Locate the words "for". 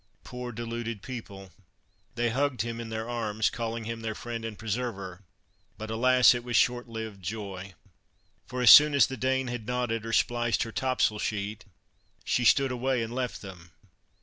8.47-8.63